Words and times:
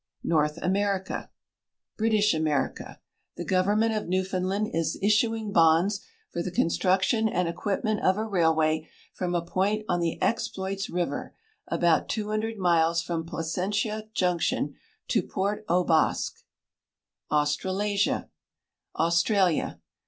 NORTH 0.23 0.57
AMERICA 0.63 1.29
British 1.95 2.33
A.merica. 2.33 2.99
The 3.37 3.45
government 3.45 3.93
of 3.93 4.07
Newfoundland 4.07 4.69
is 4.73 4.97
issuing 4.99 5.51
bonds 5.51 6.03
for 6.31 6.41
the 6.41 6.49
construction 6.49 7.29
and 7.29 7.47
equipment 7.47 7.99
of 8.03 8.17
a 8.17 8.25
railway 8.25 8.87
from 9.13 9.35
a 9.35 9.45
point 9.45 9.85
on 9.87 9.99
the 9.99 10.19
Ex 10.19 10.47
ploits 10.47 10.91
river 10.91 11.35
about 11.67 12.09
200 12.09 12.57
miles 12.57 13.03
from 13.03 13.27
Placentia 13.27 14.09
Junction 14.15 14.73
to 15.07 15.21
Port 15.21 15.63
aux 15.69 15.83
Basques. 15.83 16.45
AUSTRALASIA 17.29 18.27
Au.str.\li.\. 18.95 19.75